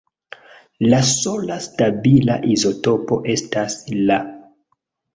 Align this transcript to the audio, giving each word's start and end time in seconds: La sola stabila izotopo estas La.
La 0.93 1.01
sola 1.09 1.59
stabila 1.67 2.39
izotopo 2.57 3.23
estas 3.37 3.81
La. 4.11 4.23